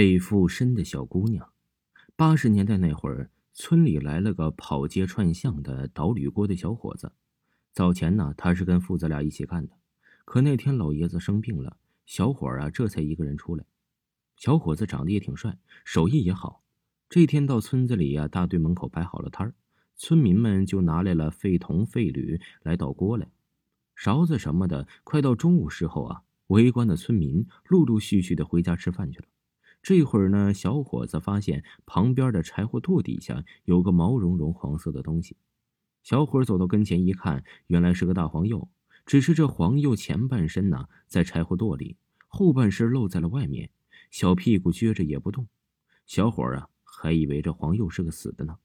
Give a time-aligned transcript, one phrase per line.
[0.00, 1.52] 背负身的小姑娘，
[2.16, 7.12] 八十年代那会儿，村里来了个跑街串巷的倒铝锅的小伙子。
[7.74, 9.74] 早前呢，他是跟父子俩一起干的，
[10.24, 11.76] 可那天老爷子生病了，
[12.06, 13.66] 小伙儿啊这才一个人出来。
[14.38, 16.62] 小伙子长得也挺帅，手艺也好。
[17.10, 19.54] 这天到村子里呀，大队门口摆好了摊儿，
[19.96, 23.28] 村民们就拿来了废铜废铝来倒锅来，
[23.94, 24.88] 勺子什么的。
[25.04, 29.26] 快到中午时候啊，围观的村民陆陆续续的回家吃饭去了。
[29.82, 35.36] 这会儿呢，小伙子发现旁边的柴火垛底下有个毛茸茸黄色的东西。
[36.02, 38.68] 小伙走到跟前一看，原来是个大黄鼬。
[39.06, 41.96] 只是这黄鼬前半身呢在柴火垛里，
[42.28, 43.70] 后半身露在了外面，
[44.10, 45.48] 小屁股撅着也不动。
[46.06, 48.56] 小伙啊，还以为这黄鼬是个死的呢，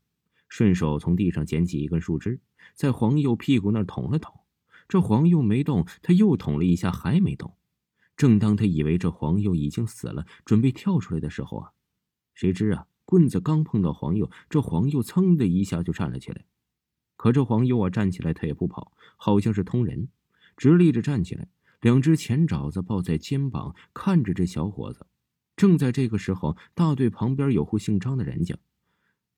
[0.50, 2.40] 顺手从地上捡起一根树枝，
[2.74, 4.38] 在黄鼬屁股那儿捅了捅。
[4.88, 7.56] 这黄鼬没动，他又捅了一下，还没动。
[8.18, 11.72] 正当他以为这黄鼬已经死了，准备跳出来的时候啊，
[12.34, 16.46] 谁知啊，棍子刚碰到黄鼬，这黄鼬噌的一下就站了起来。
[17.18, 20.10] 可这黄鼬啊，站起来他也不跑，好像是通人，
[20.56, 21.50] 直立着站起来，
[21.82, 25.08] 两只前爪子抱在肩膀，看着这小伙子。
[25.56, 28.58] 正在这个时候，大队旁边有户姓张的人家，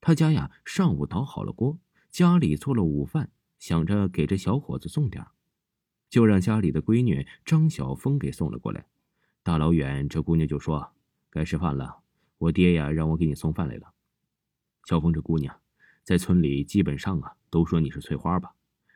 [0.02, 5.32] 他家呀上午倒好了锅，家里做了午饭，想着给这小伙子送点儿。
[6.10, 8.86] 就让家里的闺女张小峰给送了过来。
[9.44, 10.92] 大老远，这姑娘就说
[11.30, 12.00] ：“该吃饭了，
[12.38, 13.94] 我爹呀让我给你送饭来了。”
[14.86, 15.60] 小峰这姑娘，
[16.04, 18.54] 在村里基本上啊都说你是翠花吧，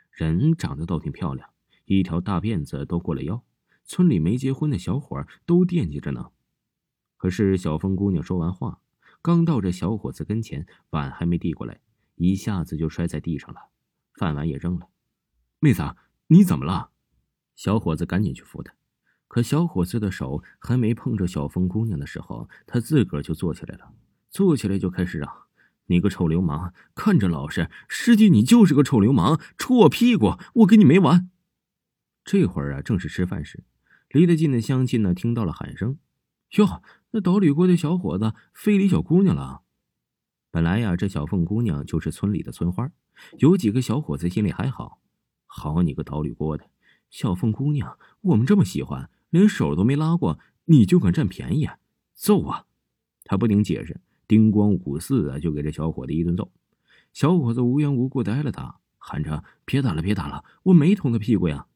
[0.10, 1.50] 人长得倒挺漂亮，
[1.86, 3.44] 一条大辫子都过了腰，
[3.84, 6.32] 村里没结婚的小伙都惦记着呢。
[7.18, 8.82] 可是小峰姑娘说完话，
[9.22, 11.80] 刚到这小伙子跟前，碗还没递过来，
[12.16, 13.70] 一下子就摔在地上了，
[14.16, 14.88] 饭碗也扔了。
[15.60, 15.96] 妹子，
[16.28, 16.91] 你怎么了？
[17.62, 18.74] 小伙子赶紧去扶他，
[19.28, 23.94] 可小伙子的手还没碰着小峰姑娘的时候，他自个儿就坐起来了。
[24.32, 25.32] 坐起来就开始嚷
[25.86, 31.30] ：“你个臭流氓，看着老实，实际你就是个臭流氓，戳我屁股，我跟你没完！”
[32.26, 33.64] 这会儿啊，正是吃饭时，
[34.10, 36.00] 离得近的乡亲呢听到了喊声
[36.58, 39.62] ：“哟，那倒铝锅的小伙子非礼小姑娘了。”
[40.50, 42.90] 本来呀，这小凤姑娘就是村里的村花，
[43.38, 45.00] 有几个小伙子心里还好，
[45.46, 46.66] 好你个倒铝锅的！
[47.12, 51.70] 小凤姑娘，我们这么喜欢，连手都没拉过，你就敢占便宜？
[52.14, 52.66] 揍啊！
[53.26, 56.50] 他不听解释，叮咣五四的就给这小伙子一顿揍。
[57.12, 61.68] 小伙子无缘无故的挨了打，喊着：“别打了，别打了，我没捅他屁股呀！”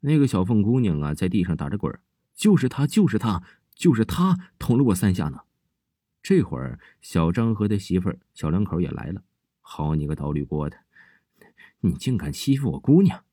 [0.00, 1.92] 那个小凤姑娘啊，在地上打着滚
[2.32, 3.42] 就是他，就是他，
[3.74, 5.40] 就是他捅了我三下呢。
[6.22, 9.24] 这会儿，小张和他媳妇儿小两口也来了。
[9.60, 10.76] 好你个倒铝锅的，
[11.80, 13.24] 你竟敢欺负我姑娘！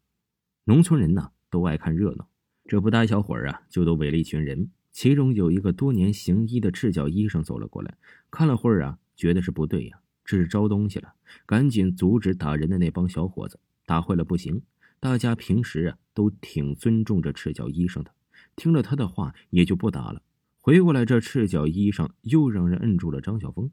[0.69, 2.27] 农村人呢都爱看热闹，
[2.65, 4.69] 这不大小伙儿啊就都围了一群人。
[4.91, 7.95] 其中有一个多年行医的赤脚医生走了过来，
[8.29, 11.13] 看了会儿啊，觉得是不对呀，这是招东西了，
[11.45, 13.57] 赶紧阻止打人的那帮小伙子。
[13.85, 14.61] 打坏了不行，
[14.99, 18.11] 大家平时啊都挺尊重这赤脚医生的，
[18.57, 20.21] 听了他的话也就不打了。
[20.59, 23.71] 回过来，这赤脚医生又让人摁住了张小峰。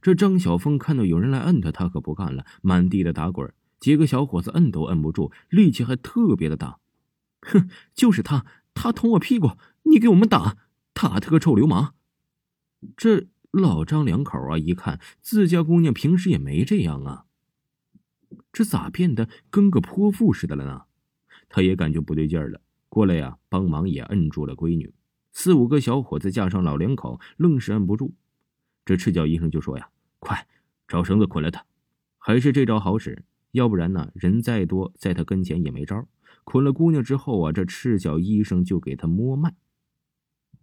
[0.00, 3.52] 这张小峰看到有人来摁他，他可不干了，满地的打滚。
[3.78, 6.78] 几个小伙子摁都摁不住，力气还特别的大。
[7.42, 10.56] 哼，就是他，他捅我屁股，你给我们打，
[10.92, 11.94] 打他个臭流氓！
[12.96, 17.24] 这老张两口啊，一看自家姑娘平时也没这样啊，
[18.52, 20.82] 这咋变得跟个泼妇似的了呢？
[21.48, 24.92] 他也感觉不对劲儿了，过来呀，帮忙也摁住了闺女。
[25.32, 28.14] 四五个小伙子加上老两口，愣是摁不住。
[28.84, 30.46] 这赤脚医生就说呀：“快
[30.88, 31.64] 找绳子捆了他！”
[32.18, 33.24] 还是这招好使。
[33.56, 34.10] 要不然呢？
[34.14, 36.06] 人再多，在他跟前也没招。
[36.44, 39.54] 捆了姑娘之后啊，这赤脚医生就给他摸脉。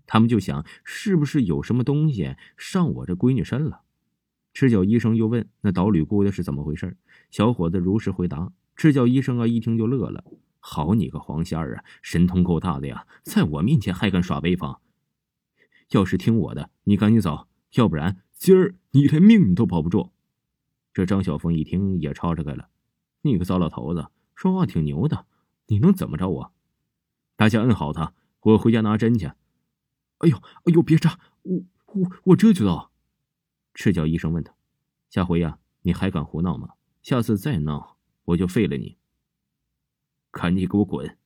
[0.06, 3.82] 他们就想，是不是有什么东西上我这闺女身了？
[4.54, 6.96] 赤脚医生又问：“那倒铝锅的是怎么回事？”
[7.32, 8.54] 小伙子如实回答。
[8.76, 10.24] 赤脚医生啊，一听就乐了
[10.62, 14.78] ：“好你个黄仙儿啊，神通够大的呀，在我面前还敢耍威风！
[15.90, 20.12] 要是听我的，你赶紧走，要不然今儿你连命都保不住。”
[20.94, 22.70] 这张小凤一听也吵吵开了。
[23.26, 25.26] 你个糟老头子，说话挺牛的，
[25.68, 26.54] 你能怎么着我？
[27.38, 29.28] 大家摁好他，我回家拿针去。
[29.28, 32.92] 哎呦，哎呦，别扎，我我我这就到。
[33.74, 34.54] 赤脚医生问他
[35.10, 36.72] ：“下回呀，你还敢胡闹吗？
[37.02, 38.98] 下次再闹，我就废了你。”
[40.30, 41.18] 赶紧给我滚！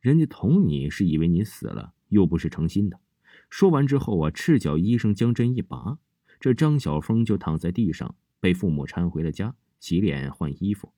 [0.00, 3.00] 人家捅你是以为你死了，又不是诚心的。
[3.48, 5.98] 说完之后啊，赤脚医生将针一拔，
[6.38, 10.92] 这张小峰就躺在地上，被父母搀回了家，洗脸换衣服。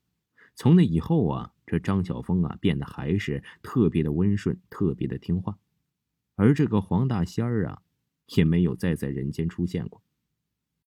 [0.54, 5.58] 从那以后啊，这张晓峰啊变得还是特别的温顺，特别的听话。
[6.36, 7.82] 而这个黄大仙儿啊，
[8.36, 10.02] 也没有再在人间出现过。